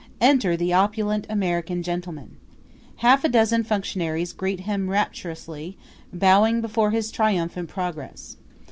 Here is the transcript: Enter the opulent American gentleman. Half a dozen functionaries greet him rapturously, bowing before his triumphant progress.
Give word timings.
Enter 0.19 0.57
the 0.57 0.73
opulent 0.73 1.27
American 1.29 1.83
gentleman. 1.83 2.37
Half 3.05 3.23
a 3.23 3.29
dozen 3.29 3.63
functionaries 3.63 4.33
greet 4.33 4.61
him 4.61 4.89
rapturously, 4.89 5.77
bowing 6.11 6.59
before 6.59 6.89
his 6.89 7.11
triumphant 7.11 7.69
progress. 7.69 8.37